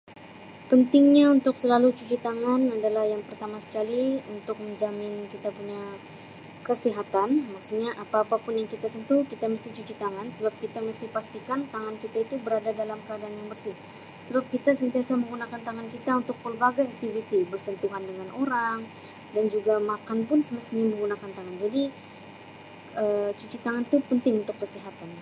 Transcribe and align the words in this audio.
Pentingnya 0.71 1.25
untuk 1.37 1.55
selalu 1.63 1.87
cuci 1.99 2.15
tangan 2.27 2.61
adalah 2.77 3.03
yang 3.13 3.23
pertama 3.29 3.57
sekali 3.67 4.05
untuk 4.35 4.55
menjamin 4.65 5.13
kita 5.33 5.49
punya 5.57 5.81
kesihatan 6.67 7.29
maksudnya 7.53 7.89
apa-apa 8.03 8.35
pun 8.43 8.53
yang 8.59 8.69
kita 8.73 8.87
sentuh 8.95 9.19
kita 9.31 9.45
mesti 9.53 9.69
cuci 9.77 9.93
tangan 10.03 10.27
sebab 10.35 10.53
kita 10.63 10.79
mesti 10.89 11.05
pastikan 11.17 11.59
tangan 11.73 11.95
kita 12.03 12.17
itu 12.25 12.35
berada 12.45 12.71
dalam 12.81 12.97
keadaan 13.07 13.35
yang 13.39 13.47
bersih 13.53 13.75
sebab 14.27 14.43
kita 14.53 14.71
sentiasa 14.81 15.11
menggunakan 15.21 15.61
tangan 15.67 15.87
kita 15.95 16.11
untuk 16.21 16.35
pelbagai 16.43 16.85
aktiviti 16.93 17.39
bersentuhan 17.51 18.01
dengan 18.09 18.29
orang 18.43 18.79
dan 19.37 19.45
juga 19.55 19.73
makan 19.91 20.19
pun 20.29 20.39
semestinya 20.47 20.85
menggunakan 20.97 21.29
tangan 21.37 21.55
jadi 21.65 21.83
Um 23.01 23.31
cuci 23.39 23.55
tangan 23.65 23.83
tu 23.91 23.97
penting 24.11 24.35
untuk 24.43 24.55
kesihatan. 24.61 25.11